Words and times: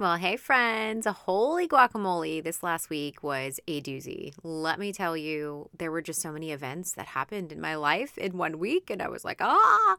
Well, 0.00 0.16
hey, 0.16 0.36
friends. 0.36 1.06
Holy 1.06 1.68
guacamole. 1.68 2.42
This 2.42 2.62
last 2.62 2.88
week 2.88 3.22
was 3.22 3.60
a 3.68 3.82
doozy. 3.82 4.32
Let 4.42 4.78
me 4.78 4.94
tell 4.94 5.14
you, 5.14 5.68
there 5.76 5.90
were 5.90 6.00
just 6.00 6.22
so 6.22 6.32
many 6.32 6.52
events 6.52 6.92
that 6.92 7.08
happened 7.08 7.52
in 7.52 7.60
my 7.60 7.74
life 7.74 8.16
in 8.16 8.38
one 8.38 8.58
week. 8.58 8.88
And 8.88 9.02
I 9.02 9.08
was 9.08 9.26
like, 9.26 9.42
ah, 9.42 9.96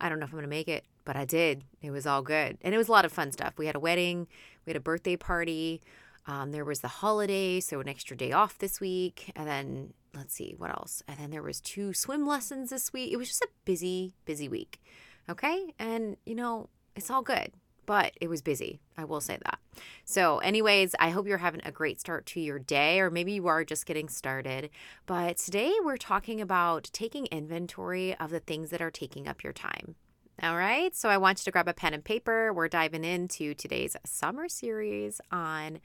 I 0.00 0.08
don't 0.08 0.18
know 0.18 0.24
if 0.24 0.30
I'm 0.30 0.38
going 0.38 0.44
to 0.44 0.48
make 0.48 0.68
it, 0.68 0.86
but 1.04 1.14
I 1.14 1.26
did. 1.26 1.62
It 1.82 1.90
was 1.90 2.06
all 2.06 2.22
good. 2.22 2.56
And 2.62 2.74
it 2.74 2.78
was 2.78 2.88
a 2.88 2.92
lot 2.92 3.04
of 3.04 3.12
fun 3.12 3.32
stuff. 3.32 3.52
We 3.58 3.66
had 3.66 3.76
a 3.76 3.80
wedding, 3.80 4.28
we 4.64 4.70
had 4.70 4.78
a 4.78 4.80
birthday 4.80 5.16
party. 5.16 5.82
Um, 6.26 6.52
there 6.52 6.64
was 6.64 6.80
the 6.80 6.88
holiday, 6.88 7.60
so 7.60 7.80
an 7.80 7.88
extra 7.88 8.16
day 8.16 8.32
off 8.32 8.56
this 8.56 8.80
week. 8.80 9.30
And 9.36 9.46
then 9.46 9.92
let's 10.14 10.32
see 10.32 10.54
what 10.56 10.70
else. 10.70 11.02
And 11.06 11.18
then 11.18 11.30
there 11.30 11.42
was 11.42 11.60
two 11.60 11.92
swim 11.92 12.26
lessons 12.26 12.70
this 12.70 12.94
week. 12.94 13.12
It 13.12 13.18
was 13.18 13.28
just 13.28 13.42
a 13.42 13.48
busy, 13.66 14.14
busy 14.24 14.48
week. 14.48 14.80
Okay. 15.28 15.74
And, 15.78 16.16
you 16.24 16.34
know, 16.34 16.70
it's 16.96 17.10
all 17.10 17.20
good 17.20 17.52
but 17.86 18.12
it 18.20 18.28
was 18.28 18.42
busy. 18.42 18.80
I 18.96 19.04
will 19.04 19.20
say 19.20 19.38
that. 19.44 19.58
So, 20.04 20.38
anyways, 20.38 20.94
I 20.98 21.10
hope 21.10 21.26
you're 21.26 21.38
having 21.38 21.60
a 21.64 21.72
great 21.72 22.00
start 22.00 22.26
to 22.26 22.40
your 22.40 22.58
day, 22.58 23.00
or 23.00 23.10
maybe 23.10 23.32
you 23.32 23.46
are 23.46 23.64
just 23.64 23.86
getting 23.86 24.08
started. 24.08 24.70
But 25.06 25.38
today 25.38 25.74
we're 25.82 25.96
talking 25.96 26.40
about 26.40 26.90
taking 26.92 27.26
inventory 27.26 28.14
of 28.16 28.30
the 28.30 28.40
things 28.40 28.70
that 28.70 28.82
are 28.82 28.90
taking 28.90 29.28
up 29.28 29.42
your 29.42 29.52
time. 29.52 29.96
All 30.42 30.56
right, 30.56 30.94
so 30.96 31.08
I 31.08 31.16
want 31.16 31.40
you 31.40 31.44
to 31.44 31.50
grab 31.52 31.68
a 31.68 31.74
pen 31.74 31.94
and 31.94 32.04
paper. 32.04 32.52
We're 32.52 32.68
diving 32.68 33.04
into 33.04 33.54
today's 33.54 33.96
summer 34.04 34.48
series 34.48 35.20
on 35.30 35.78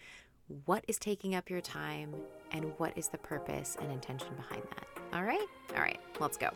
what 0.65 0.83
is 0.87 0.97
taking 0.97 1.35
up 1.35 1.49
your 1.49 1.61
time 1.61 2.15
and 2.51 2.73
what 2.77 2.97
is 2.97 3.09
the 3.09 3.19
purpose 3.19 3.77
and 3.79 3.91
intention 3.91 4.29
behind 4.35 4.63
that. 4.63 4.87
All 5.13 5.23
right, 5.23 5.47
all 5.75 5.81
right, 5.81 5.99
let's 6.19 6.37
go. 6.37 6.49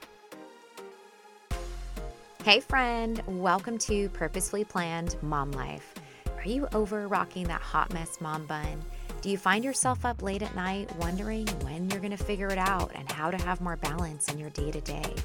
Hey, 2.44 2.60
friend, 2.60 3.24
welcome 3.26 3.78
to 3.78 4.10
Purposefully 4.10 4.66
Planned 4.66 5.16
Mom 5.22 5.52
Life. 5.52 5.94
Are 6.36 6.46
you 6.46 6.68
over 6.74 7.08
rocking 7.08 7.48
that 7.48 7.62
hot 7.62 7.94
mess 7.94 8.20
mom 8.20 8.46
bun? 8.48 8.84
Do 9.22 9.30
you 9.30 9.38
find 9.38 9.64
yourself 9.64 10.04
up 10.04 10.22
late 10.22 10.41
at 10.41 10.54
night 10.54 10.94
wondering 10.98 11.48
when 11.62 11.90
you're 11.90 12.02
going 12.02 12.12
to 12.12 12.22
figure 12.22 12.50
it 12.50 12.58
out 12.58 12.91
and 12.96 13.10
how 13.10 13.32
to 13.32 13.38
have 13.38 13.62
more 13.62 13.77
balance 13.77 14.27
in 14.27 14.38
your 14.38 14.50
day 14.50 14.72
to 14.72 14.82
day? 14.82 15.16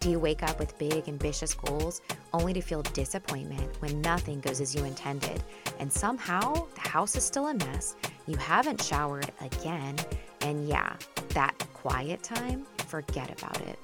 Do 0.00 0.10
you 0.10 0.18
wake 0.18 0.42
up 0.42 0.58
with 0.58 0.76
big, 0.76 1.08
ambitious 1.08 1.54
goals 1.54 2.02
only 2.34 2.52
to 2.52 2.60
feel 2.60 2.82
disappointment 2.82 3.80
when 3.80 4.02
nothing 4.02 4.40
goes 4.40 4.60
as 4.60 4.74
you 4.74 4.84
intended? 4.84 5.42
And 5.78 5.90
somehow 5.90 6.66
the 6.74 6.86
house 6.86 7.16
is 7.16 7.24
still 7.24 7.46
a 7.46 7.54
mess, 7.54 7.96
you 8.26 8.36
haven't 8.36 8.82
showered 8.82 9.32
again, 9.40 9.96
and 10.42 10.68
yeah, 10.68 10.96
that 11.30 11.58
quiet 11.72 12.22
time, 12.22 12.66
forget 12.88 13.40
about 13.40 13.58
it. 13.62 13.78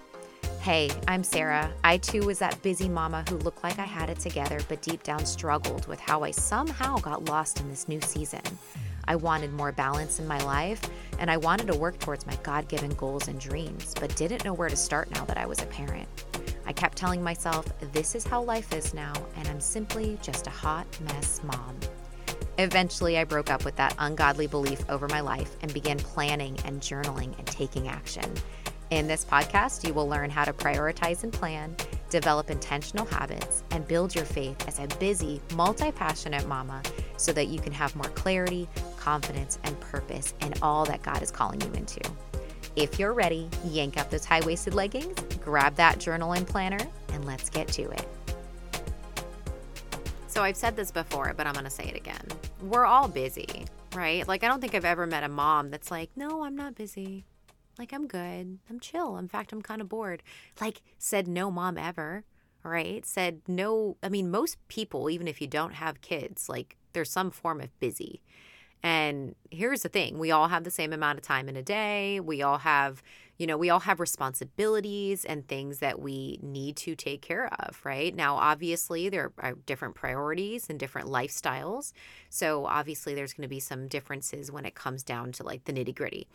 Hey, 0.64 0.88
I'm 1.06 1.22
Sara. 1.22 1.70
I 1.84 1.98
too 1.98 2.24
was 2.24 2.38
that 2.38 2.62
busy 2.62 2.88
mama 2.88 3.22
who 3.28 3.36
looked 3.36 3.62
like 3.62 3.78
I 3.78 3.84
had 3.84 4.08
it 4.08 4.18
together, 4.18 4.58
but 4.66 4.80
deep 4.80 5.02
down 5.02 5.26
struggled 5.26 5.86
with 5.86 6.00
how 6.00 6.22
I 6.22 6.30
somehow 6.30 6.96
got 6.96 7.26
lost 7.26 7.60
in 7.60 7.68
this 7.68 7.86
new 7.86 8.00
season. 8.00 8.40
I 9.06 9.14
wanted 9.16 9.52
more 9.52 9.72
balance 9.72 10.20
in 10.20 10.26
my 10.26 10.42
life, 10.42 10.80
and 11.18 11.30
I 11.30 11.36
wanted 11.36 11.66
to 11.66 11.76
work 11.76 11.98
towards 11.98 12.26
my 12.26 12.34
God 12.36 12.66
given 12.66 12.88
goals 12.94 13.28
and 13.28 13.38
dreams, 13.38 13.92
but 14.00 14.16
didn't 14.16 14.46
know 14.46 14.54
where 14.54 14.70
to 14.70 14.74
start 14.74 15.10
now 15.10 15.26
that 15.26 15.36
I 15.36 15.44
was 15.44 15.60
a 15.60 15.66
parent. 15.66 16.08
I 16.64 16.72
kept 16.72 16.96
telling 16.96 17.22
myself, 17.22 17.66
this 17.92 18.14
is 18.14 18.24
how 18.24 18.42
life 18.42 18.72
is 18.72 18.94
now, 18.94 19.12
and 19.36 19.46
I'm 19.48 19.60
simply 19.60 20.18
just 20.22 20.46
a 20.46 20.50
hot 20.50 20.86
mess 21.02 21.42
mom. 21.44 21.78
Eventually, 22.56 23.18
I 23.18 23.24
broke 23.24 23.50
up 23.50 23.66
with 23.66 23.76
that 23.76 23.96
ungodly 23.98 24.46
belief 24.46 24.88
over 24.88 25.08
my 25.08 25.20
life 25.20 25.56
and 25.60 25.74
began 25.74 25.98
planning 25.98 26.56
and 26.64 26.80
journaling 26.80 27.36
and 27.36 27.46
taking 27.48 27.88
action. 27.88 28.32
In 28.94 29.08
this 29.08 29.24
podcast, 29.24 29.84
you 29.84 29.92
will 29.92 30.08
learn 30.08 30.30
how 30.30 30.44
to 30.44 30.52
prioritize 30.52 31.24
and 31.24 31.32
plan, 31.32 31.74
develop 32.10 32.48
intentional 32.48 33.04
habits, 33.04 33.64
and 33.72 33.84
build 33.88 34.14
your 34.14 34.24
faith 34.24 34.68
as 34.68 34.78
a 34.78 34.86
busy, 34.98 35.40
multi 35.56 35.90
passionate 35.90 36.46
mama 36.46 36.80
so 37.16 37.32
that 37.32 37.48
you 37.48 37.58
can 37.58 37.72
have 37.72 37.96
more 37.96 38.08
clarity, 38.10 38.68
confidence, 38.96 39.58
and 39.64 39.80
purpose 39.80 40.32
in 40.42 40.54
all 40.62 40.84
that 40.84 41.02
God 41.02 41.24
is 41.24 41.32
calling 41.32 41.60
you 41.60 41.72
into. 41.72 41.98
If 42.76 43.00
you're 43.00 43.14
ready, 43.14 43.48
yank 43.64 43.98
up 43.98 44.10
those 44.10 44.24
high 44.24 44.42
waisted 44.46 44.74
leggings, 44.74 45.20
grab 45.42 45.74
that 45.74 45.98
journal 45.98 46.34
and 46.34 46.46
planner, 46.46 46.86
and 47.12 47.24
let's 47.24 47.50
get 47.50 47.66
to 47.72 47.90
it. 47.90 48.06
So, 50.28 50.44
I've 50.44 50.56
said 50.56 50.76
this 50.76 50.92
before, 50.92 51.34
but 51.36 51.48
I'm 51.48 51.54
going 51.54 51.64
to 51.64 51.70
say 51.70 51.88
it 51.88 51.96
again. 51.96 52.28
We're 52.62 52.86
all 52.86 53.08
busy, 53.08 53.64
right? 53.92 54.26
Like, 54.28 54.44
I 54.44 54.46
don't 54.46 54.60
think 54.60 54.76
I've 54.76 54.84
ever 54.84 55.04
met 55.04 55.24
a 55.24 55.28
mom 55.28 55.72
that's 55.72 55.90
like, 55.90 56.10
no, 56.14 56.44
I'm 56.44 56.54
not 56.54 56.76
busy. 56.76 57.24
Like, 57.78 57.92
I'm 57.92 58.06
good. 58.06 58.58
I'm 58.70 58.80
chill. 58.80 59.16
In 59.16 59.28
fact, 59.28 59.52
I'm 59.52 59.62
kind 59.62 59.80
of 59.80 59.88
bored. 59.88 60.22
Like, 60.60 60.82
said 60.98 61.26
no 61.26 61.50
mom 61.50 61.76
ever, 61.76 62.24
right? 62.62 63.04
Said 63.04 63.42
no. 63.48 63.96
I 64.02 64.08
mean, 64.08 64.30
most 64.30 64.56
people, 64.68 65.10
even 65.10 65.26
if 65.28 65.40
you 65.40 65.46
don't 65.46 65.74
have 65.74 66.00
kids, 66.00 66.48
like, 66.48 66.76
there's 66.92 67.10
some 67.10 67.30
form 67.30 67.60
of 67.60 67.78
busy. 67.80 68.22
And 68.84 69.34
here's 69.50 69.82
the 69.82 69.88
thing 69.88 70.18
we 70.18 70.30
all 70.30 70.48
have 70.48 70.62
the 70.62 70.70
same 70.70 70.92
amount 70.92 71.18
of 71.18 71.24
time 71.24 71.48
in 71.48 71.56
a 71.56 71.62
day. 71.62 72.20
We 72.20 72.42
all 72.42 72.58
have, 72.58 73.02
you 73.38 73.46
know, 73.46 73.56
we 73.56 73.70
all 73.70 73.80
have 73.80 73.98
responsibilities 73.98 75.24
and 75.24 75.48
things 75.48 75.78
that 75.78 76.00
we 76.00 76.38
need 76.42 76.76
to 76.76 76.94
take 76.94 77.22
care 77.22 77.48
of, 77.60 77.80
right? 77.82 78.14
Now, 78.14 78.36
obviously, 78.36 79.08
there 79.08 79.32
are 79.38 79.54
different 79.64 79.94
priorities 79.94 80.68
and 80.68 80.78
different 80.78 81.08
lifestyles. 81.08 81.94
So, 82.28 82.66
obviously, 82.66 83.14
there's 83.14 83.32
going 83.32 83.48
to 83.48 83.48
be 83.48 83.58
some 83.58 83.88
differences 83.88 84.52
when 84.52 84.66
it 84.66 84.74
comes 84.74 85.02
down 85.02 85.32
to 85.32 85.44
like 85.44 85.64
the 85.64 85.72
nitty 85.72 85.94
gritty. 85.94 86.28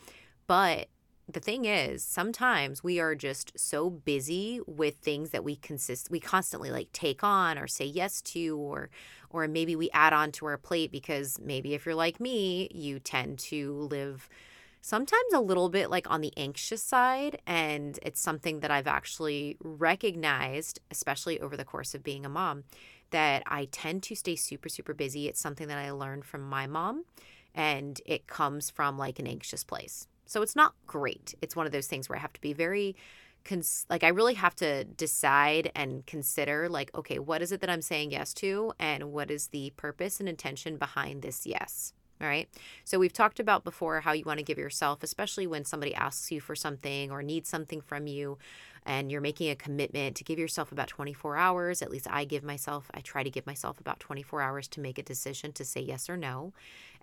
But 0.48 0.88
the 1.32 1.40
thing 1.40 1.66
is 1.66 2.04
sometimes 2.04 2.84
we 2.84 3.00
are 3.00 3.14
just 3.14 3.52
so 3.58 3.90
busy 3.90 4.60
with 4.66 4.96
things 4.98 5.30
that 5.30 5.44
we 5.44 5.56
consist 5.56 6.10
we 6.10 6.20
constantly 6.20 6.72
like 6.72 6.92
take 6.92 7.24
on 7.24 7.58
or 7.58 7.68
say 7.68 7.86
yes 7.86 8.22
to 8.22 8.58
or 8.58 8.90
or 9.30 9.48
maybe 9.48 9.76
we 9.76 9.92
add 9.92 10.12
on 10.12 10.32
to 10.32 10.46
our 10.48 10.58
plate 10.58 10.92
because 10.92 11.38
maybe 11.40 11.74
if 11.76 11.86
you're 11.86 11.94
like 11.94 12.20
me 12.20 12.68
you 12.74 13.00
tend 13.00 13.38
to 13.38 13.74
live 13.74 14.28
sometimes 14.82 15.34
a 15.34 15.40
little 15.40 15.70
bit 15.70 15.90
like 15.92 16.10
on 16.10 16.22
the 16.22 16.34
anxious 16.36 16.82
side 16.82 17.40
and 17.46 18.00
it's 18.02 18.20
something 18.20 18.62
that 18.62 18.72
I've 18.72 18.88
actually 18.88 19.56
recognized 19.62 20.80
especially 20.90 21.40
over 21.40 21.56
the 21.56 21.66
course 21.66 21.94
of 21.94 22.04
being 22.04 22.26
a 22.26 22.30
mom 22.30 22.64
that 23.12 23.44
I 23.46 23.66
tend 23.66 24.02
to 24.04 24.16
stay 24.16 24.36
super 24.36 24.70
super 24.70 24.96
busy. 24.96 25.28
It's 25.28 25.40
something 25.40 25.68
that 25.68 25.78
I 25.78 25.92
learned 25.92 26.26
from 26.26 26.42
my 26.42 26.66
mom 26.66 27.06
and 27.54 28.02
it 28.06 28.26
comes 28.26 28.72
from 28.72 28.98
like 28.98 29.20
an 29.20 29.28
anxious 29.28 29.64
place 29.64 30.08
so 30.30 30.44
it's 30.44 30.56
not 30.56 30.76
great. 30.86 31.34
It's 31.42 31.56
one 31.56 31.66
of 31.66 31.72
those 31.72 31.88
things 31.88 32.08
where 32.08 32.18
I 32.18 32.22
have 32.22 32.34
to 32.34 32.42
be 32.42 32.54
very 32.54 32.96
cons- 33.44 33.88
like 33.90 34.04
I 34.04 34.10
really 34.10 34.36
have 34.36 34.56
to 34.58 34.84
decide 34.84 35.72
and 35.76 36.06
consider 36.06 36.70
like 36.70 36.92
okay, 36.94 37.18
what 37.18 37.42
is 37.42 37.52
it 37.52 37.62
that 37.62 37.70
I'm 37.70 37.82
saying 37.82 38.12
yes 38.12 38.34
to 38.36 38.72
and 38.80 39.12
what 39.12 39.32
is 39.32 39.48
the 39.48 39.72
purpose 39.76 40.20
and 40.20 40.30
intention 40.30 40.78
behind 40.78 41.24
this 41.24 41.48
yes? 41.48 41.94
All 42.22 42.28
right. 42.28 42.50
So 42.84 43.00
we've 43.00 43.14
talked 43.14 43.40
about 43.40 43.64
before 43.64 44.02
how 44.02 44.12
you 44.12 44.26
want 44.26 44.40
to 44.40 44.44
give 44.44 44.58
yourself, 44.58 45.04
especially 45.04 45.48
when 45.48 45.64
somebody 45.64 45.96
asks 45.96 46.32
you 46.32 46.42
for 46.42 46.56
something 46.56 47.12
or 47.12 47.24
needs 47.24 47.48
something 47.48 47.80
from 47.80 48.08
you 48.08 48.38
and 48.86 49.12
you're 49.12 49.22
making 49.22 49.50
a 49.50 49.56
commitment 49.56 50.16
to 50.18 50.24
give 50.24 50.40
yourself 50.40 50.72
about 50.72 50.88
24 50.88 51.38
hours. 51.38 51.82
At 51.82 51.92
least 51.92 52.08
I 52.10 52.26
give 52.26 52.44
myself, 52.44 52.92
I 52.94 53.00
try 53.00 53.24
to 53.24 53.30
give 53.30 53.46
myself 53.46 53.80
about 53.80 54.00
24 54.02 54.42
hours 54.42 54.68
to 54.70 54.82
make 54.82 54.98
a 54.98 55.04
decision 55.04 55.54
to 55.54 55.64
say 55.64 55.80
yes 55.80 56.10
or 56.10 56.18
no 56.18 56.54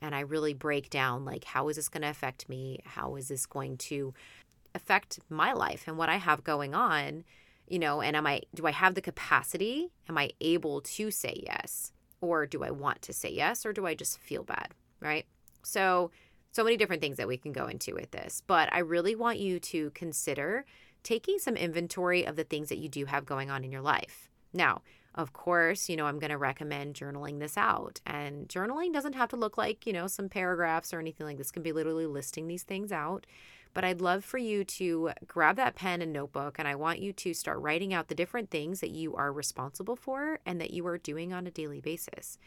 and 0.01 0.15
I 0.15 0.21
really 0.21 0.55
break 0.55 0.91
down 0.91 1.25
like 1.25 1.45
how 1.45 1.69
is 1.69 1.77
this 1.77 1.89
going 1.89 2.03
to 2.03 2.11
affect 2.11 2.49
me? 2.49 2.81
How 2.85 3.17
is 3.17 3.29
this 3.29 3.47
going 3.47 3.77
to 3.79 4.15
affect 4.75 5.21
my 5.29 5.53
life 5.53 5.85
and 5.87 5.97
what 5.97 6.09
I 6.09 6.17
have 6.17 6.45
going 6.45 6.75
on? 6.75 7.25
You 7.69 7.79
know, 7.79 8.01
and 8.01 8.15
am 8.15 8.27
I 8.27 8.43
do 8.55 8.67
I 8.67 8.73
have 8.73 8.95
the 8.95 9.01
capacity? 9.01 9.91
Am 10.09 10.17
I 10.19 10.31
able 10.41 10.81
to 10.83 11.11
say 11.11 11.43
yes? 11.47 11.93
Or 12.21 12.47
do 12.47 12.63
I 12.63 12.71
want 12.71 13.03
to 13.03 13.13
say 13.13 13.31
yes 13.31 13.67
or 13.67 13.73
do 13.73 13.87
I 13.87 13.95
just 13.95 14.19
feel 14.19 14.43
bad, 14.43 14.69
right? 15.07 15.27
So 15.63 16.11
so 16.53 16.65
many 16.65 16.77
different 16.77 17.03
things 17.03 17.19
that 17.19 17.29
we 17.29 17.37
can 17.37 17.53
go 17.53 17.67
into 17.67 17.95
with 17.95 18.11
this, 18.13 18.43
but 18.47 18.73
I 18.73 18.79
really 18.79 19.15
want 19.15 19.39
you 19.39 19.61
to 19.61 19.91
consider 19.91 20.65
taking 21.03 21.39
some 21.39 21.55
inventory 21.55 22.27
of 22.27 22.35
the 22.37 22.45
things 22.45 22.71
that 22.71 22.79
you 22.79 22.89
do 22.89 23.05
have 23.05 23.27
going 23.27 23.51
on 23.51 23.63
in 23.63 23.71
your 23.71 23.83
life. 23.83 24.31
Now, 24.55 24.81
of 25.15 25.33
course, 25.33 25.89
you 25.89 25.97
know, 25.97 26.07
I'm 26.07 26.19
going 26.19 26.31
to 26.31 26.39
recommend 26.39 26.95
journaling 26.95 27.39
this 27.41 27.57
out. 27.57 28.01
And 28.07 28.49
journaling 28.49 28.93
doesn't 28.93 29.15
have 29.15 29.31
to 29.31 29.37
look 29.37 29.57
like, 29.57 29.87
you 29.87 29.93
know, 29.93 30.07
some 30.07 30.29
paragraphs 30.29 30.93
or 30.93 30.99
anything 30.99 31.27
like 31.27 31.39
this. 31.39 31.51
It 31.51 31.55
can 31.55 31.63
be 31.63 31.73
literally 31.73 32.07
listing 32.07 32.49
these 32.49 32.65
things 32.65 32.93
out. 32.93 33.27
But 33.73 33.85
I'd 33.85 34.01
love 34.01 34.25
for 34.25 34.39
you 34.39 34.65
to 34.65 35.11
grab 35.27 35.57
that 35.57 35.75
pen 35.75 36.01
and 36.01 36.13
notebook 36.13 36.59
and 36.59 36.67
I 36.67 36.75
want 36.75 36.99
you 36.99 37.13
to 37.13 37.35
start 37.35 37.59
writing 37.61 37.93
out 37.93 38.09
the 38.09 38.15
different 38.15 38.51
things 38.51 38.81
that 38.81 38.91
you 38.91 39.15
are 39.15 39.33
responsible 39.33 39.97
for 39.97 40.39
and 40.47 40.61
that 40.61 40.71
you 40.71 40.87
are 40.87 40.97
doing 40.97 41.33
on 41.35 41.47
a 41.47 41.51
daily 41.51 41.81
basis. 41.81 42.39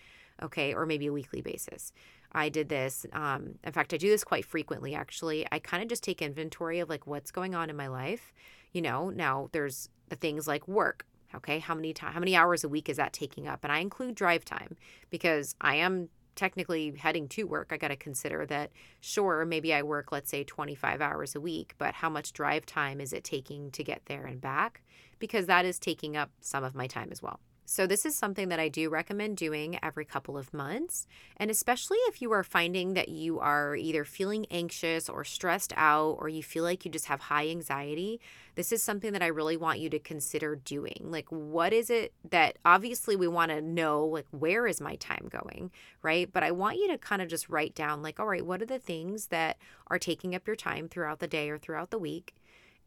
Okay, 0.42 0.74
or 0.74 0.86
maybe 0.86 1.08
a 1.08 1.14
weekly 1.14 1.42
basis. 1.42 1.92
I 2.32 2.50
did 2.50 2.70
this. 2.70 3.06
Um, 3.12 3.56
in 3.64 3.72
fact, 3.74 3.94
I 3.94 3.98
do 3.98 4.10
this 4.10 4.24
quite 4.24 4.46
frequently 4.46 4.96
actually. 4.96 5.46
I 5.52 5.60
kind 5.60 5.84
of 5.84 5.90
just 5.90 6.04
take 6.04 6.22
inventory 6.22 6.80
of 6.80 6.90
like 6.90 7.08
what's 7.08 7.32
going 7.32 7.56
on 7.56 7.70
in 7.70 7.76
my 7.76 7.88
life. 7.88 8.34
You 8.72 8.82
know, 8.82 9.10
now 9.10 9.50
there's 9.52 9.90
the 10.10 10.16
things 10.16 10.48
like 10.48 10.68
work 10.68 11.06
Okay, 11.36 11.60
how 11.60 11.76
many 11.76 11.94
time, 11.94 12.14
how 12.14 12.20
many 12.20 12.36
hours 12.36 12.64
a 12.64 12.70
week 12.70 12.90
is 12.90 12.98
that 12.98 13.14
taking 13.14 13.48
up? 13.48 13.60
And 13.64 13.72
I 13.72 13.80
include 13.80 14.16
drive 14.16 14.44
time 14.44 14.76
because 15.10 15.56
I 15.62 15.76
am 15.76 16.10
technically 16.36 16.96
heading 16.98 17.28
to 17.28 17.44
work. 17.44 17.68
I 17.72 17.78
got 17.78 17.90
to 17.90 17.96
consider 17.96 18.46
that 18.48 18.72
sure, 19.00 19.46
maybe 19.46 19.74
I 19.74 19.84
work 19.84 20.12
let's 20.12 20.32
say 20.32 20.44
25 20.44 21.02
hours 21.02 21.36
a 21.36 21.42
week, 21.42 21.76
but 21.78 21.96
how 21.96 22.10
much 22.10 22.34
drive 22.34 22.66
time 22.66 23.00
is 23.00 23.14
it 23.14 23.24
taking 23.24 23.70
to 23.72 23.84
get 23.84 24.04
there 24.08 24.26
and 24.26 24.42
back? 24.42 24.82
Because 25.20 25.46
that 25.46 25.66
is 25.66 25.78
taking 25.78 26.18
up 26.18 26.32
some 26.42 26.64
of 26.64 26.74
my 26.74 26.88
time 26.88 27.10
as 27.12 27.22
well. 27.22 27.40
So, 27.72 27.86
this 27.86 28.04
is 28.04 28.16
something 28.16 28.50
that 28.50 28.60
I 28.60 28.68
do 28.68 28.90
recommend 28.90 29.38
doing 29.38 29.78
every 29.84 30.04
couple 30.04 30.40
of 30.40 30.56
months. 30.56 31.06
And 31.38 31.52
especially 31.52 32.00
if 32.08 32.20
you 32.20 32.32
are 32.32 32.44
finding 32.44 32.96
that 32.96 33.10
you 33.10 33.40
are 33.40 33.76
either 33.76 34.04
feeling 34.04 34.48
anxious 34.50 35.08
or 35.08 35.24
stressed 35.24 35.74
out, 35.78 36.14
or 36.14 36.30
you 36.30 36.42
feel 36.42 36.64
like 36.64 36.84
you 36.84 36.90
just 36.90 37.06
have 37.06 37.20
high 37.20 37.48
anxiety, 37.48 38.20
this 38.56 38.72
is 38.72 38.82
something 38.82 39.14
that 39.14 39.22
I 39.22 39.28
really 39.28 39.56
want 39.56 39.78
you 39.78 39.88
to 39.92 40.00
consider 40.00 40.56
doing. 40.56 40.98
Like, 41.04 41.28
what 41.30 41.72
is 41.72 41.92
it 41.92 42.12
that 42.32 42.58
obviously 42.66 43.16
we 43.16 43.28
want 43.28 43.52
to 43.52 43.62
know, 43.62 44.04
like, 44.04 44.26
where 44.32 44.66
is 44.66 44.82
my 44.82 44.96
time 44.96 45.30
going, 45.30 45.70
right? 46.02 46.28
But 46.34 46.42
I 46.44 46.50
want 46.50 46.78
you 46.78 46.88
to 46.88 46.98
kind 46.98 47.22
of 47.22 47.28
just 47.28 47.50
write 47.50 47.76
down, 47.76 48.02
like, 48.02 48.20
all 48.20 48.26
right, 48.26 48.44
what 48.44 48.64
are 48.64 48.66
the 48.66 48.80
things 48.80 49.28
that 49.28 49.58
are 49.92 50.00
taking 50.00 50.34
up 50.34 50.48
your 50.48 50.56
time 50.56 50.90
throughout 50.90 51.20
the 51.20 51.28
day 51.28 51.52
or 51.52 51.60
throughout 51.60 51.92
the 51.92 52.00
week? 52.00 52.34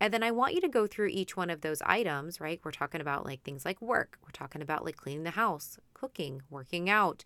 And 0.02 0.12
then 0.12 0.24
I 0.24 0.32
want 0.32 0.54
you 0.54 0.60
to 0.62 0.68
go 0.68 0.88
through 0.88 1.10
each 1.12 1.36
one 1.36 1.48
of 1.48 1.60
those 1.60 1.80
items, 1.82 2.40
right? 2.40 2.60
We're 2.64 2.72
talking 2.72 3.00
about 3.00 3.24
like 3.24 3.44
things 3.44 3.64
like 3.64 3.80
work, 3.80 4.18
we're 4.24 4.32
talking 4.32 4.60
about 4.60 4.84
like 4.84 4.96
cleaning 4.96 5.22
the 5.22 5.30
house, 5.30 5.78
cooking, 5.94 6.42
working 6.50 6.90
out, 6.90 7.22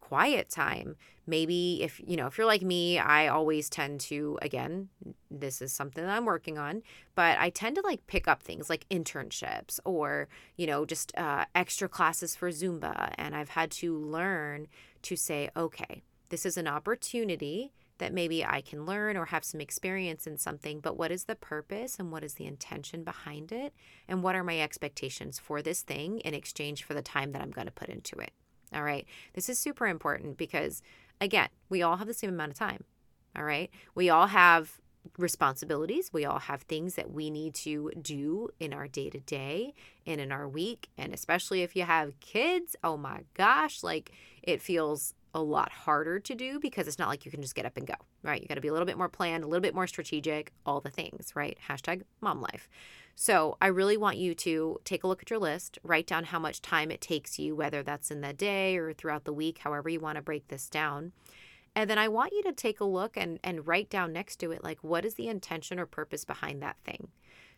quiet 0.00 0.50
time. 0.50 0.96
Maybe 1.28 1.80
if, 1.80 2.00
you 2.04 2.16
know, 2.16 2.26
if 2.26 2.36
you're 2.36 2.46
like 2.48 2.62
me, 2.62 2.98
I 2.98 3.28
always 3.28 3.70
tend 3.70 4.00
to, 4.00 4.36
again, 4.42 4.88
this 5.30 5.62
is 5.62 5.72
something 5.72 6.04
that 6.04 6.10
I'm 6.10 6.24
working 6.24 6.58
on, 6.58 6.82
but 7.14 7.38
I 7.38 7.50
tend 7.50 7.76
to 7.76 7.82
like 7.82 8.04
pick 8.08 8.26
up 8.26 8.42
things 8.42 8.68
like 8.68 8.88
internships 8.88 9.78
or, 9.84 10.26
you 10.56 10.66
know, 10.66 10.84
just 10.84 11.16
uh, 11.16 11.44
extra 11.54 11.88
classes 11.88 12.34
for 12.34 12.50
Zumba. 12.50 13.14
And 13.16 13.36
I've 13.36 13.50
had 13.50 13.70
to 13.70 13.96
learn 13.96 14.66
to 15.02 15.14
say, 15.14 15.50
okay, 15.56 16.02
this 16.30 16.44
is 16.44 16.56
an 16.56 16.66
opportunity 16.66 17.72
that 17.98 18.12
maybe 18.12 18.44
I 18.44 18.60
can 18.60 18.86
learn 18.86 19.16
or 19.16 19.26
have 19.26 19.44
some 19.44 19.60
experience 19.60 20.26
in 20.26 20.38
something, 20.38 20.80
but 20.80 20.96
what 20.96 21.10
is 21.10 21.24
the 21.24 21.34
purpose 21.34 21.98
and 21.98 22.10
what 22.10 22.24
is 22.24 22.34
the 22.34 22.46
intention 22.46 23.04
behind 23.04 23.52
it? 23.52 23.74
And 24.08 24.22
what 24.22 24.34
are 24.34 24.44
my 24.44 24.60
expectations 24.60 25.38
for 25.38 25.62
this 25.62 25.82
thing 25.82 26.20
in 26.20 26.34
exchange 26.34 26.84
for 26.84 26.94
the 26.94 27.02
time 27.02 27.32
that 27.32 27.42
I'm 27.42 27.50
going 27.50 27.66
to 27.66 27.72
put 27.72 27.88
into 27.88 28.16
it? 28.16 28.30
All 28.72 28.82
right. 28.82 29.06
This 29.34 29.48
is 29.48 29.58
super 29.58 29.86
important 29.86 30.36
because, 30.36 30.82
again, 31.20 31.48
we 31.68 31.82
all 31.82 31.96
have 31.96 32.06
the 32.06 32.14
same 32.14 32.30
amount 32.30 32.52
of 32.52 32.58
time. 32.58 32.84
All 33.36 33.44
right. 33.44 33.70
We 33.94 34.10
all 34.10 34.26
have 34.26 34.80
responsibilities. 35.16 36.10
We 36.12 36.24
all 36.24 36.40
have 36.40 36.62
things 36.62 36.94
that 36.96 37.10
we 37.10 37.30
need 37.30 37.54
to 37.54 37.90
do 38.00 38.50
in 38.60 38.72
our 38.72 38.88
day 38.88 39.10
to 39.10 39.20
day 39.20 39.74
and 40.06 40.20
in 40.20 40.32
our 40.32 40.48
week. 40.48 40.90
And 40.98 41.14
especially 41.14 41.62
if 41.62 41.74
you 41.74 41.84
have 41.84 42.18
kids, 42.20 42.76
oh 42.84 42.96
my 42.96 43.22
gosh, 43.34 43.82
like 43.82 44.12
it 44.42 44.60
feels 44.60 45.14
a 45.34 45.42
lot 45.42 45.70
harder 45.70 46.18
to 46.18 46.34
do 46.34 46.58
because 46.58 46.88
it's 46.88 46.98
not 46.98 47.08
like 47.08 47.24
you 47.24 47.30
can 47.30 47.42
just 47.42 47.54
get 47.54 47.66
up 47.66 47.76
and 47.76 47.86
go, 47.86 47.94
right? 48.22 48.40
You 48.40 48.48
got 48.48 48.54
to 48.54 48.60
be 48.60 48.68
a 48.68 48.72
little 48.72 48.86
bit 48.86 48.98
more 48.98 49.08
planned, 49.08 49.44
a 49.44 49.46
little 49.46 49.62
bit 49.62 49.74
more 49.74 49.86
strategic, 49.86 50.52
all 50.64 50.80
the 50.80 50.90
things, 50.90 51.32
right? 51.34 51.58
Hashtag 51.68 52.02
mom 52.20 52.40
life. 52.40 52.68
So 53.14 53.56
I 53.60 53.66
really 53.66 53.96
want 53.96 54.16
you 54.16 54.34
to 54.34 54.80
take 54.84 55.02
a 55.02 55.08
look 55.08 55.22
at 55.22 55.30
your 55.30 55.40
list, 55.40 55.78
write 55.82 56.06
down 56.06 56.24
how 56.24 56.38
much 56.38 56.62
time 56.62 56.90
it 56.90 57.00
takes 57.00 57.38
you, 57.38 57.56
whether 57.56 57.82
that's 57.82 58.10
in 58.10 58.20
the 58.20 58.32
day 58.32 58.76
or 58.76 58.92
throughout 58.92 59.24
the 59.24 59.32
week, 59.32 59.58
however 59.58 59.88
you 59.88 60.00
want 60.00 60.16
to 60.16 60.22
break 60.22 60.48
this 60.48 60.68
down. 60.68 61.12
And 61.74 61.90
then 61.90 61.98
I 61.98 62.08
want 62.08 62.32
you 62.32 62.42
to 62.44 62.52
take 62.52 62.80
a 62.80 62.84
look 62.84 63.16
and, 63.16 63.38
and 63.42 63.66
write 63.66 63.90
down 63.90 64.12
next 64.12 64.36
to 64.36 64.52
it, 64.52 64.64
like, 64.64 64.78
what 64.82 65.04
is 65.04 65.14
the 65.14 65.28
intention 65.28 65.78
or 65.78 65.86
purpose 65.86 66.24
behind 66.24 66.62
that 66.62 66.76
thing? 66.84 67.08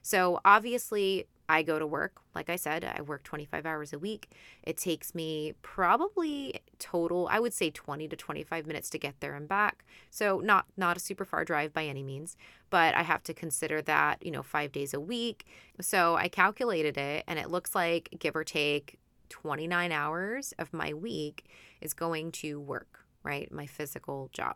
So 0.02 0.40
obviously, 0.44 1.26
I 1.50 1.62
go 1.62 1.80
to 1.80 1.86
work. 1.86 2.20
Like 2.32 2.48
I 2.48 2.54
said, 2.54 2.84
I 2.84 3.02
work 3.02 3.24
25 3.24 3.66
hours 3.66 3.92
a 3.92 3.98
week. 3.98 4.30
It 4.62 4.76
takes 4.76 5.16
me 5.16 5.54
probably 5.62 6.60
total, 6.78 7.26
I 7.28 7.40
would 7.40 7.52
say 7.52 7.70
20 7.70 8.06
to 8.06 8.14
25 8.14 8.68
minutes 8.68 8.88
to 8.90 8.98
get 8.98 9.18
there 9.18 9.34
and 9.34 9.48
back. 9.48 9.84
So 10.10 10.38
not 10.38 10.66
not 10.76 10.96
a 10.96 11.00
super 11.00 11.24
far 11.24 11.44
drive 11.44 11.72
by 11.72 11.86
any 11.86 12.04
means, 12.04 12.36
but 12.70 12.94
I 12.94 13.02
have 13.02 13.24
to 13.24 13.34
consider 13.34 13.82
that, 13.82 14.24
you 14.24 14.30
know, 14.30 14.44
5 14.44 14.70
days 14.70 14.94
a 14.94 15.00
week. 15.00 15.44
So 15.80 16.14
I 16.14 16.28
calculated 16.28 16.96
it 16.96 17.24
and 17.26 17.36
it 17.36 17.50
looks 17.50 17.74
like 17.74 18.14
give 18.16 18.36
or 18.36 18.44
take 18.44 19.00
29 19.28 19.90
hours 19.90 20.54
of 20.56 20.72
my 20.72 20.94
week 20.94 21.46
is 21.80 21.94
going 21.94 22.30
to 22.32 22.60
work, 22.60 23.00
right? 23.24 23.50
My 23.50 23.66
physical 23.66 24.30
job. 24.32 24.54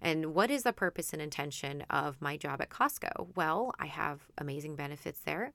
And 0.00 0.34
what 0.34 0.50
is 0.50 0.62
the 0.62 0.72
purpose 0.72 1.12
and 1.12 1.20
intention 1.22 1.82
of 1.90 2.20
my 2.20 2.36
job 2.36 2.60
at 2.62 2.70
Costco? 2.70 3.28
Well, 3.36 3.72
I 3.78 3.86
have 3.86 4.20
amazing 4.38 4.76
benefits 4.76 5.20
there. 5.20 5.52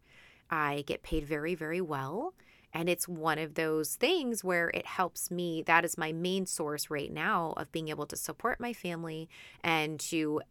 I 0.50 0.84
get 0.86 1.04
paid 1.04 1.26
very, 1.26 1.56
very 1.56 1.82
well. 1.82 2.34
And 2.74 2.90
it's 2.90 3.08
one 3.08 3.40
of 3.40 3.56
those 3.56 3.96
things 3.96 4.44
where 4.44 4.70
it 4.70 4.86
helps 4.86 5.32
me. 5.32 5.64
That 5.64 5.86
is 5.86 5.98
my 5.98 6.12
main 6.12 6.46
source 6.46 6.90
right 6.90 7.12
now 7.12 7.54
of 7.58 7.72
being 7.72 7.90
able 7.90 8.06
to 8.08 8.16
support 8.16 8.60
my 8.60 8.74
family 8.74 9.30
and 9.64 10.00
to 10.02 10.42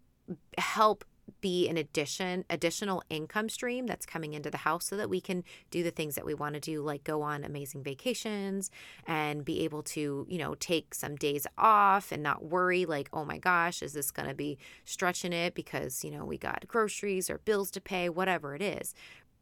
help 0.59 1.05
be 1.41 1.69
an 1.69 1.77
addition 1.77 2.45
additional 2.49 3.03
income 3.11 3.49
stream 3.49 3.87
that's 3.87 4.07
coming 4.07 4.33
into 4.33 4.51
the 4.51 4.59
house 4.59 4.87
so 4.87 4.97
that 4.97 5.11
we 5.11 5.21
can 5.21 5.43
do 5.71 5.83
the 5.83 5.91
things 5.91 6.15
that 6.15 6.25
we 6.25 6.35
want 6.35 6.55
to 6.55 6.61
do 6.61 6.83
like 6.83 7.03
go 7.03 7.23
on 7.23 7.43
amazing 7.43 7.83
vacations 7.83 8.71
and 9.07 9.45
be 9.45 9.65
able 9.65 9.83
to 9.83 10.25
you 10.29 10.39
know 10.39 10.55
take 10.57 10.95
some 10.95 11.17
days 11.17 11.47
off 11.59 12.13
and 12.13 12.23
not 12.23 12.45
worry 12.45 12.87
like 12.87 13.09
oh 13.13 13.25
my 13.25 13.39
gosh 13.39 13.83
is 13.83 13.93
this 13.93 14.11
going 14.11 14.29
to 14.29 14.35
be 14.35 14.57
stretching 14.85 15.33
it 15.33 15.55
because 15.55 16.05
you 16.05 16.11
know 16.11 16.25
we 16.25 16.39
got 16.39 16.65
groceries 16.69 17.29
or 17.29 17.39
bills 17.39 17.71
to 17.71 17.81
pay 17.81 18.09
whatever 18.09 18.55
it 18.55 18.63
is 18.63 18.95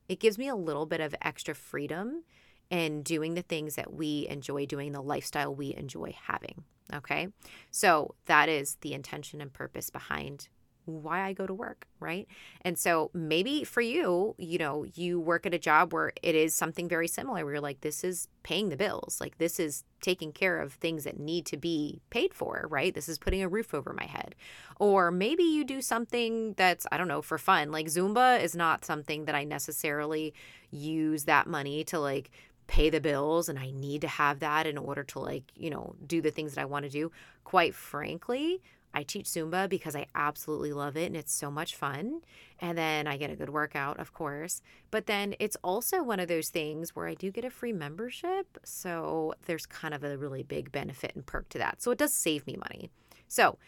it 0.08 0.20
gives 0.20 0.38
me 0.38 0.48
a 0.48 0.54
little 0.54 0.86
bit 0.86 1.00
of 1.00 1.14
extra 1.22 1.54
freedom 1.54 2.24
in 2.70 3.02
doing 3.02 3.34
the 3.34 3.42
things 3.42 3.76
that 3.76 3.92
we 3.92 4.26
enjoy 4.28 4.66
doing, 4.66 4.92
the 4.92 5.02
lifestyle 5.02 5.54
we 5.54 5.74
enjoy 5.74 6.14
having. 6.26 6.64
Okay. 6.92 7.28
So 7.70 8.14
that 8.26 8.48
is 8.48 8.76
the 8.80 8.94
intention 8.94 9.40
and 9.40 9.52
purpose 9.52 9.90
behind 9.90 10.48
why 10.86 11.22
I 11.22 11.32
go 11.32 11.46
to 11.46 11.54
work, 11.54 11.86
right? 12.00 12.26
And 12.62 12.78
so 12.78 13.10
maybe 13.14 13.64
for 13.64 13.80
you, 13.80 14.34
you 14.38 14.58
know, 14.58 14.84
you 14.94 15.18
work 15.18 15.46
at 15.46 15.54
a 15.54 15.58
job 15.58 15.92
where 15.92 16.12
it 16.22 16.34
is 16.34 16.54
something 16.54 16.88
very 16.88 17.08
similar 17.08 17.44
where 17.44 17.54
you're 17.54 17.62
like, 17.62 17.80
this 17.80 18.04
is 18.04 18.28
paying 18.42 18.68
the 18.68 18.76
bills, 18.76 19.18
like 19.20 19.38
this 19.38 19.58
is 19.58 19.84
taking 20.00 20.32
care 20.32 20.60
of 20.60 20.74
things 20.74 21.04
that 21.04 21.18
need 21.18 21.46
to 21.46 21.56
be 21.56 22.02
paid 22.10 22.34
for, 22.34 22.66
right? 22.68 22.94
This 22.94 23.08
is 23.08 23.18
putting 23.18 23.42
a 23.42 23.48
roof 23.48 23.72
over 23.72 23.92
my 23.92 24.06
head. 24.06 24.34
Or 24.78 25.10
maybe 25.10 25.42
you 25.42 25.64
do 25.64 25.80
something 25.80 26.52
that's, 26.54 26.86
I 26.92 26.98
don't 26.98 27.08
know, 27.08 27.22
for 27.22 27.38
fun. 27.38 27.70
Like 27.70 27.86
Zumba 27.86 28.42
is 28.42 28.54
not 28.54 28.84
something 28.84 29.24
that 29.24 29.34
I 29.34 29.44
necessarily 29.44 30.34
use 30.70 31.24
that 31.24 31.46
money 31.46 31.84
to 31.84 31.98
like 31.98 32.30
pay 32.66 32.90
the 32.90 33.00
bills 33.00 33.48
and 33.48 33.58
I 33.58 33.70
need 33.70 34.00
to 34.02 34.08
have 34.08 34.40
that 34.40 34.66
in 34.66 34.78
order 34.78 35.04
to 35.04 35.18
like, 35.18 35.44
you 35.54 35.70
know, 35.70 35.94
do 36.06 36.20
the 36.20 36.30
things 36.30 36.54
that 36.54 36.60
I 36.60 36.64
want 36.64 36.84
to 36.84 36.90
do. 36.90 37.10
Quite 37.44 37.74
frankly, 37.74 38.62
I 38.94 39.02
teach 39.02 39.26
Zumba 39.26 39.68
because 39.68 39.96
I 39.96 40.06
absolutely 40.14 40.72
love 40.72 40.96
it 40.96 41.06
and 41.06 41.16
it's 41.16 41.34
so 41.34 41.50
much 41.50 41.74
fun. 41.74 42.20
And 42.60 42.78
then 42.78 43.06
I 43.08 43.16
get 43.16 43.30
a 43.30 43.36
good 43.36 43.50
workout, 43.50 43.98
of 43.98 44.12
course. 44.12 44.62
But 44.90 45.06
then 45.06 45.34
it's 45.40 45.56
also 45.64 46.02
one 46.02 46.20
of 46.20 46.28
those 46.28 46.48
things 46.48 46.94
where 46.94 47.08
I 47.08 47.14
do 47.14 47.32
get 47.32 47.44
a 47.44 47.50
free 47.50 47.72
membership. 47.72 48.58
So 48.64 49.34
there's 49.46 49.66
kind 49.66 49.92
of 49.92 50.04
a 50.04 50.16
really 50.16 50.44
big 50.44 50.70
benefit 50.70 51.12
and 51.14 51.26
perk 51.26 51.48
to 51.50 51.58
that. 51.58 51.82
So 51.82 51.90
it 51.90 51.98
does 51.98 52.14
save 52.14 52.46
me 52.46 52.56
money. 52.56 52.90
So 53.26 53.58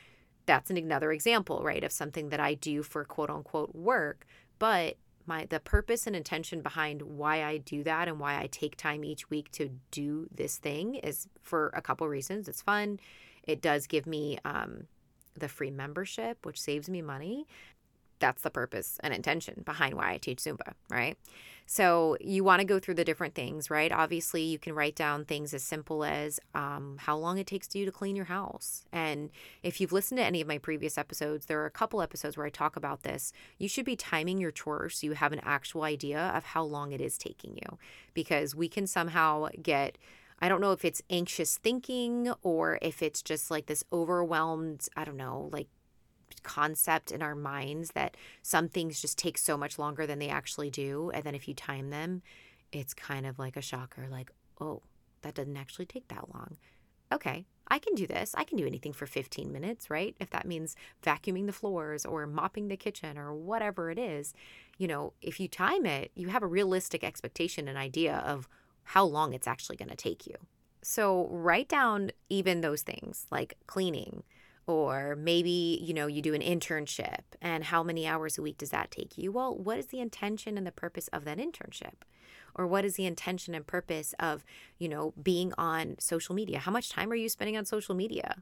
that's 0.47 0.71
another 0.71 1.11
example, 1.11 1.63
right, 1.63 1.83
of 1.83 1.91
something 1.91 2.29
that 2.29 2.41
I 2.41 2.55
do 2.55 2.85
for 2.85 3.05
quote 3.05 3.31
unquote 3.31 3.75
work. 3.75 4.27
But 4.61 4.97
my 5.27 5.47
the 5.47 5.59
purpose 5.59 6.07
and 6.07 6.15
intention 6.15 6.63
behind 6.63 7.03
why 7.03 7.43
I 7.45 7.59
do 7.59 7.83
that 7.83 8.07
and 8.07 8.21
why 8.21 8.41
I 8.41 8.47
take 8.47 8.77
time 8.77 9.05
each 9.05 9.29
week 9.29 9.51
to 9.53 9.71
do 9.91 10.29
this 10.33 10.57
thing 10.59 10.95
is 10.95 11.27
for 11.43 11.73
a 11.75 11.83
couple 11.83 12.09
reasons. 12.09 12.49
It's 12.49 12.63
fun. 12.63 13.01
It 13.43 13.61
does 13.61 13.87
give 13.87 14.07
me 14.07 14.39
um, 14.45 14.87
the 15.39 15.49
free 15.49 15.71
membership, 15.71 16.45
which 16.45 16.61
saves 16.61 16.89
me 16.89 17.03
money. 17.03 17.47
That's 18.19 18.43
the 18.43 18.51
purpose 18.51 18.99
and 19.03 19.13
intention 19.13 19.63
behind 19.65 19.95
why 19.95 20.13
I 20.13 20.19
teach 20.19 20.39
Zumba, 20.39 20.73
right? 20.89 21.19
So 21.67 22.17
you 22.21 22.45
want 22.45 22.61
to 22.61 22.65
go 22.65 22.79
through 22.79 22.95
the 22.95 23.05
different 23.05 23.35
things, 23.35 23.69
right? 23.71 23.93
Obviously, 23.93 24.43
you 24.43 24.59
can 24.59 24.73
write 24.73 24.95
down 24.95 25.25
things 25.25 25.53
as 25.53 25.63
simple 25.65 26.05
as 26.05 26.41
um, 26.55 26.97
how 26.99 27.17
long 27.19 27.39
it 27.39 27.47
takes 27.47 27.75
you 27.75 27.85
to 27.85 27.93
clean 27.93 28.17
your 28.17 28.27
house. 28.27 28.85
And 28.93 29.31
if 29.63 29.81
you've 29.81 29.93
listened 29.93 30.19
to 30.19 30.25
any 30.25 30.41
of 30.41 30.49
my 30.49 30.59
previous 30.59 30.97
episodes, 30.97 31.47
there 31.47 31.61
are 31.61 31.67
a 31.67 31.71
couple 31.71 32.01
episodes 32.01 32.37
where 32.37 32.47
I 32.47 32.51
talk 32.51 32.77
about 32.77 33.03
this. 33.03 33.33
You 33.59 33.69
should 33.69 33.85
be 33.85 33.97
timing 33.97 34.39
your 34.39 34.53
chores 34.53 34.99
so 34.99 35.09
you 35.09 35.13
have 35.13 35.33
an 35.33 35.41
actual 35.43 35.83
idea 35.83 36.33
of 36.35 36.45
how 36.45 36.63
long 36.63 36.93
it 36.93 37.01
is 37.01 37.19
taking 37.19 37.57
you, 37.57 37.79
because 38.15 38.55
we 38.55 38.69
can 38.69 38.87
somehow 38.87 39.49
get 39.61 39.99
I 40.39 40.49
don't 40.49 40.61
know 40.61 40.73
if 40.73 40.85
it's 40.85 41.03
anxious 41.09 41.57
thinking 41.57 42.33
or 42.43 42.79
if 42.83 43.03
it's 43.03 43.23
just 43.23 43.51
like 43.51 43.67
this 43.67 43.85
overwhelmed, 43.93 44.87
I 44.97 45.05
don't 45.05 45.17
know, 45.17 45.49
like 45.53 45.69
concept 46.43 47.11
in 47.11 47.23
our 47.23 47.35
minds 47.35 47.93
that 47.93 48.17
some 48.43 48.69
things 48.69 49.01
just 49.01 49.19
take 49.19 49.39
so 49.39 49.57
much 49.57 49.79
longer 49.79 50.07
than 50.07 50.19
they 50.19 50.29
actually 50.29 50.71
do. 50.71 51.11
And 51.15 51.25
then 51.25 51.35
if 51.35 51.49
you 51.49 51.55
time 51.55 51.91
them, 51.91 52.23
it's 52.73 52.95
kind 52.95 53.27
of 53.27 53.39
like 53.39 53.57
a 53.57 53.63
shocker 53.63 54.07
like, 54.11 54.31
oh, 54.61 54.83
that 55.23 55.35
doesn't 55.35 55.57
actually 55.57 55.87
take 55.87 56.09
that 56.09 56.33
long. 56.35 56.57
Okay, 57.13 57.47
I 57.69 57.79
can 57.79 57.95
do 57.95 58.07
this. 58.07 58.35
I 58.37 58.45
can 58.45 58.59
do 58.59 58.67
anything 58.67 58.93
for 58.93 59.07
15 59.07 59.53
minutes, 59.53 59.91
right? 59.91 60.15
If 60.21 60.31
that 60.31 60.47
means 60.47 60.77
vacuuming 61.03 61.47
the 61.47 61.53
floors 61.53 62.05
or 62.05 62.27
mopping 62.27 62.69
the 62.69 62.77
kitchen 62.77 63.17
or 63.17 63.33
whatever 63.35 63.91
it 63.91 63.99
is, 63.99 64.35
you 64.79 64.87
know, 64.87 65.13
if 65.23 65.41
you 65.41 65.49
time 65.49 65.87
it, 65.87 66.11
you 66.15 66.29
have 66.29 66.43
a 66.43 66.49
realistic 66.49 67.03
expectation 67.03 67.69
and 67.69 67.79
idea 67.79 68.17
of 68.19 68.49
how 68.87 69.05
long 69.05 69.35
it's 69.35 69.47
actually 69.47 69.77
going 69.77 69.89
to 69.91 69.97
take 69.97 70.27
you. 70.27 70.37
So 70.83 71.27
write 71.31 71.69
down 71.69 72.13
even 72.29 72.61
those 72.61 72.83
things 72.83 73.27
like 73.31 73.59
cleaning 73.67 74.23
or 74.69 75.17
maybe 75.17 75.81
you 75.83 75.93
know 75.93 76.07
you 76.07 76.23
do 76.23 76.35
an 76.35 76.41
internship 76.41 77.23
and 77.41 77.65
how 77.65 77.83
many 77.83 78.07
hours 78.07 78.39
a 78.39 78.43
week 78.43 78.59
does 78.59 78.71
that 78.71 78.91
take 78.91 79.19
you? 79.19 79.33
Well 79.33 79.57
what 79.57 79.79
is 79.79 79.87
the 79.87 80.01
intention 80.01 80.57
and 80.57 80.67
the 80.67 80.73
purpose 80.73 81.09
of 81.09 81.25
that 81.25 81.39
internship? 81.39 82.05
Or 82.55 82.67
what 82.67 82.85
is 82.85 82.95
the 82.95 83.05
intention 83.05 83.55
and 83.55 83.67
purpose 83.67 84.15
of 84.21 84.45
you 84.79 84.89
know 84.89 85.13
being 85.21 85.53
on 85.59 85.97
social 85.99 86.35
media? 86.35 86.61
How 86.61 86.71
much 86.71 86.89
time 86.89 87.11
are 87.11 87.17
you 87.17 87.29
spending 87.29 87.57
on 87.57 87.65
social 87.65 87.95
media 87.95 88.37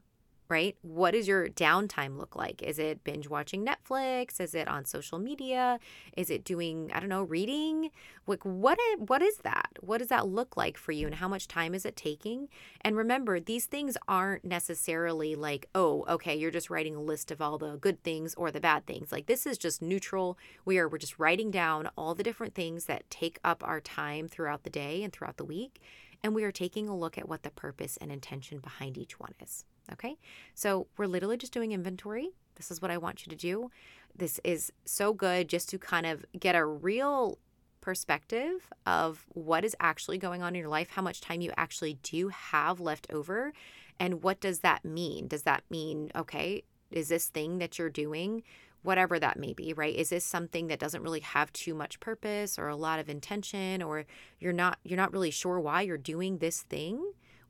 right? 0.47 0.75
What 0.81 1.11
does 1.11 1.27
your 1.27 1.47
downtime 1.49 2.17
look 2.17 2.35
like? 2.35 2.61
Is 2.61 2.79
it 2.79 3.03
binge 3.03 3.27
watching 3.27 3.65
Netflix? 3.65 4.39
Is 4.39 4.53
it 4.53 4.67
on 4.67 4.85
social 4.85 5.19
media? 5.19 5.79
Is 6.15 6.29
it 6.29 6.43
doing, 6.43 6.91
I 6.93 6.99
don't 6.99 7.09
know, 7.09 7.23
reading? 7.23 7.91
Like 8.27 8.43
what 8.43 8.77
what 8.97 9.21
is 9.21 9.37
that? 9.39 9.69
What 9.81 9.99
does 9.99 10.07
that 10.09 10.27
look 10.27 10.57
like 10.57 10.77
for 10.77 10.91
you 10.91 11.05
and 11.07 11.15
how 11.15 11.27
much 11.27 11.47
time 11.47 11.73
is 11.73 11.85
it 11.85 11.95
taking? 11.95 12.47
And 12.81 12.95
remember, 12.95 13.39
these 13.39 13.65
things 13.65 13.97
aren't 14.07 14.45
necessarily 14.45 15.35
like, 15.35 15.67
oh, 15.73 16.05
okay, 16.07 16.35
you're 16.35 16.51
just 16.51 16.69
writing 16.69 16.95
a 16.95 17.01
list 17.01 17.31
of 17.31 17.41
all 17.41 17.57
the 17.57 17.77
good 17.77 18.03
things 18.03 18.33
or 18.35 18.51
the 18.51 18.59
bad 18.59 18.85
things. 18.85 19.11
Like 19.11 19.25
this 19.25 19.45
is 19.45 19.57
just 19.57 19.81
neutral. 19.81 20.37
We 20.63 20.77
are 20.77 20.87
we're 20.87 20.97
just 20.97 21.19
writing 21.19 21.51
down 21.51 21.89
all 21.97 22.15
the 22.15 22.23
different 22.23 22.55
things 22.55 22.85
that 22.85 23.09
take 23.09 23.39
up 23.43 23.63
our 23.63 23.81
time 23.81 24.27
throughout 24.27 24.63
the 24.63 24.69
day 24.69 25.03
and 25.03 25.11
throughout 25.11 25.37
the 25.37 25.45
week 25.45 25.81
and 26.25 26.33
we 26.33 26.43
are 26.43 26.51
taking 26.51 26.89
a 26.89 26.97
look 26.97 27.19
at 27.19 27.29
what 27.29 27.43
the 27.43 27.51
purpose 27.51 27.97
and 27.97 28.11
intention 28.11 28.57
behind 28.57 28.97
each 28.97 29.19
one 29.19 29.35
is. 29.39 29.63
Okay. 29.91 30.17
So 30.53 30.87
we're 30.97 31.07
literally 31.07 31.37
just 31.37 31.53
doing 31.53 31.71
inventory. 31.71 32.29
This 32.55 32.71
is 32.71 32.81
what 32.81 32.91
I 32.91 32.97
want 32.97 33.25
you 33.25 33.29
to 33.29 33.35
do. 33.35 33.69
This 34.15 34.39
is 34.43 34.71
so 34.85 35.13
good 35.13 35.49
just 35.49 35.69
to 35.69 35.77
kind 35.77 36.05
of 36.05 36.25
get 36.39 36.55
a 36.55 36.65
real 36.65 37.37
perspective 37.81 38.71
of 38.85 39.25
what 39.33 39.63
is 39.63 39.75
actually 39.79 40.17
going 40.17 40.41
on 40.41 40.55
in 40.55 40.59
your 40.59 40.69
life, 40.69 40.89
how 40.91 41.01
much 41.01 41.21
time 41.21 41.41
you 41.41 41.51
actually 41.55 41.99
do 42.01 42.29
have 42.29 42.79
left 42.79 43.05
over, 43.11 43.53
and 43.99 44.23
what 44.23 44.39
does 44.39 44.59
that 44.59 44.83
mean? 44.83 45.27
Does 45.27 45.43
that 45.43 45.63
mean, 45.69 46.11
okay, 46.15 46.63
is 46.89 47.09
this 47.09 47.27
thing 47.27 47.59
that 47.59 47.77
you're 47.77 47.89
doing 47.89 48.43
whatever 48.81 49.19
that 49.19 49.37
may 49.37 49.51
be, 49.53 49.73
right? 49.73 49.95
Is 49.95 50.09
this 50.09 50.23
something 50.23 50.67
that 50.67 50.79
doesn't 50.79 51.01
really 51.01 51.19
have 51.21 51.51
too 51.51 51.73
much 51.73 51.99
purpose 51.99 52.57
or 52.57 52.67
a 52.67 52.75
lot 52.75 52.99
of 52.99 53.09
intention 53.09 53.81
or 53.81 54.05
you're 54.39 54.53
not 54.53 54.77
you're 54.83 54.97
not 54.97 55.11
really 55.11 55.31
sure 55.31 55.59
why 55.59 55.81
you're 55.81 55.97
doing 55.97 56.37
this 56.37 56.61
thing 56.61 57.03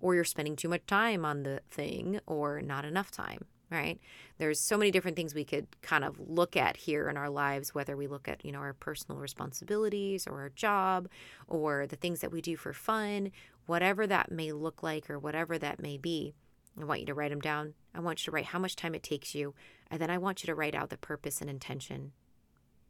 or 0.05 0.13
you're 0.13 0.23
spending 0.23 0.55
too 0.55 0.69
much 0.69 0.85
time 0.85 1.25
on 1.25 1.41
the 1.41 1.59
thing 1.71 2.19
or 2.27 2.61
not 2.61 2.85
enough 2.85 3.09
time, 3.09 3.43
right? 3.71 3.99
There's 4.37 4.59
so 4.59 4.77
many 4.77 4.91
different 4.91 5.17
things 5.17 5.33
we 5.33 5.43
could 5.43 5.65
kind 5.81 6.03
of 6.03 6.19
look 6.19 6.55
at 6.55 6.77
here 6.77 7.09
in 7.09 7.17
our 7.17 7.27
lives 7.27 7.73
whether 7.73 7.97
we 7.97 8.05
look 8.05 8.27
at, 8.27 8.45
you 8.45 8.51
know, 8.51 8.59
our 8.59 8.73
personal 8.73 9.19
responsibilities 9.19 10.27
or 10.27 10.41
our 10.41 10.49
job 10.49 11.07
or 11.47 11.87
the 11.87 11.95
things 11.95 12.19
that 12.19 12.31
we 12.31 12.39
do 12.39 12.55
for 12.55 12.71
fun, 12.71 13.31
whatever 13.65 14.05
that 14.05 14.29
may 14.29 14.51
look 14.51 14.83
like 14.83 15.09
or 15.09 15.17
whatever 15.17 15.57
that 15.57 15.81
may 15.81 15.97
be. 15.97 16.35
I 16.79 16.85
want 16.85 16.99
you 16.99 17.07
to 17.07 17.15
write 17.15 17.31
them 17.31 17.41
down. 17.41 17.73
I 17.95 17.99
want 17.99 18.21
you 18.21 18.25
to 18.25 18.35
write 18.35 18.45
how 18.45 18.59
much 18.59 18.75
time 18.75 18.93
it 18.93 19.01
takes 19.01 19.33
you. 19.33 19.55
And 19.89 19.99
then 19.99 20.11
I 20.11 20.19
want 20.19 20.43
you 20.43 20.47
to 20.47 20.55
write 20.55 20.75
out 20.75 20.91
the 20.91 20.97
purpose 20.97 21.41
and 21.41 21.49
intention 21.49 22.11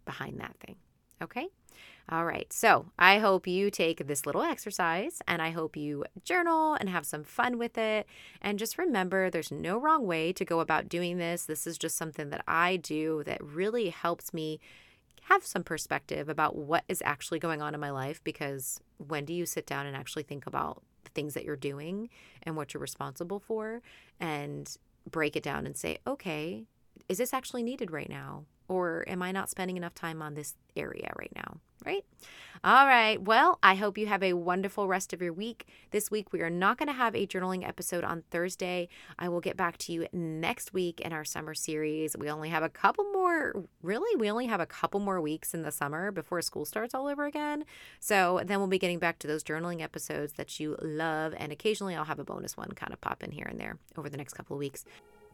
behind 0.03 0.37
that 0.41 0.57
thing. 0.59 0.75
Okay? 1.21 1.47
All 2.07 2.25
right. 2.25 2.51
So 2.53 2.85
I 2.99 3.17
hope 3.17 3.47
you 3.47 3.71
take 3.71 4.05
this 4.05 4.27
little 4.27 4.43
exercise 4.43 5.21
and 5.27 5.41
I 5.41 5.49
hope 5.49 5.75
you 5.75 6.05
journal 6.23 6.75
and 6.75 6.87
have 6.87 7.05
some 7.05 7.23
fun 7.23 7.57
with 7.57 7.77
it. 7.79 8.05
And 8.41 8.59
just 8.59 8.77
remember 8.77 9.29
there's 9.29 9.51
no 9.51 9.79
wrong 9.79 10.05
way 10.05 10.31
to 10.33 10.45
go 10.45 10.59
about 10.59 10.87
doing 10.87 11.17
this. 11.17 11.45
This 11.45 11.65
is 11.65 11.79
just 11.79 11.97
something 11.97 12.29
that 12.29 12.43
I 12.47 12.77
do 12.77 13.23
that 13.25 13.43
really 13.43 13.89
helps 13.89 14.33
me 14.33 14.59
have 15.23 15.43
some 15.43 15.63
perspective 15.63 16.29
about 16.29 16.55
what 16.55 16.83
is 16.87 17.01
actually 17.03 17.39
going 17.39 17.59
on 17.59 17.73
in 17.73 17.79
my 17.79 17.89
life 17.89 18.23
because 18.23 18.79
when 18.97 19.25
do 19.25 19.33
you 19.33 19.47
sit 19.47 19.65
down 19.65 19.87
and 19.87 19.95
actually 19.95 20.21
think 20.21 20.45
about 20.45 20.83
the 21.03 21.09
things 21.11 21.33
that 21.33 21.43
you're 21.43 21.55
doing 21.55 22.09
and 22.43 22.55
what 22.55 22.73
you're 22.73 22.81
responsible 22.81 23.39
for 23.39 23.81
and 24.19 24.77
break 25.09 25.35
it 25.35 25.41
down 25.41 25.65
and 25.65 25.75
say, 25.75 25.97
okay, 26.05 26.65
is 27.09 27.17
this 27.17 27.33
actually 27.33 27.63
needed 27.63 27.89
right 27.89 28.09
now? 28.09 28.45
Or 28.67 29.03
am 29.07 29.21
I 29.21 29.31
not 29.31 29.49
spending 29.49 29.77
enough 29.77 29.93
time 29.93 30.21
on 30.21 30.33
this 30.33 30.55
area 30.75 31.11
right 31.17 31.31
now? 31.35 31.57
Right? 31.85 32.03
All 32.63 32.87
right. 32.87 33.21
Well, 33.21 33.59
I 33.61 33.75
hope 33.75 33.95
you 33.95 34.07
have 34.07 34.23
a 34.23 34.33
wonderful 34.33 34.87
rest 34.87 35.13
of 35.13 35.21
your 35.21 35.33
week. 35.33 35.67
This 35.91 36.09
week, 36.09 36.33
we 36.33 36.41
are 36.41 36.49
not 36.49 36.79
going 36.79 36.87
to 36.87 36.93
have 36.93 37.15
a 37.15 37.27
journaling 37.27 37.67
episode 37.67 38.03
on 38.03 38.23
Thursday. 38.31 38.89
I 39.19 39.29
will 39.29 39.41
get 39.41 39.55
back 39.55 39.77
to 39.79 39.93
you 39.93 40.07
next 40.11 40.73
week 40.73 40.99
in 40.99 41.13
our 41.13 41.23
summer 41.23 41.53
series. 41.53 42.17
We 42.17 42.27
only 42.29 42.49
have 42.49 42.63
a 42.63 42.69
couple 42.69 43.03
more, 43.11 43.65
really, 43.83 44.15
we 44.15 44.31
only 44.31 44.47
have 44.47 44.61
a 44.61 44.65
couple 44.65 44.99
more 44.99 45.21
weeks 45.21 45.53
in 45.53 45.61
the 45.61 45.71
summer 45.71 46.11
before 46.11 46.41
school 46.41 46.65
starts 46.65 46.95
all 46.95 47.05
over 47.07 47.25
again. 47.25 47.65
So 47.99 48.41
then 48.43 48.57
we'll 48.57 48.67
be 48.67 48.79
getting 48.79 48.99
back 48.99 49.19
to 49.19 49.27
those 49.27 49.43
journaling 49.43 49.81
episodes 49.81 50.33
that 50.33 50.59
you 50.59 50.75
love. 50.81 51.35
And 51.37 51.51
occasionally, 51.51 51.93
I'll 51.93 52.05
have 52.05 52.19
a 52.19 52.23
bonus 52.23 52.57
one 52.57 52.69
kind 52.69 52.93
of 52.93 53.01
pop 53.01 53.21
in 53.21 53.29
here 53.29 53.45
and 53.47 53.59
there 53.59 53.77
over 53.95 54.09
the 54.09 54.17
next 54.17 54.33
couple 54.33 54.55
of 54.55 54.59
weeks. 54.59 54.85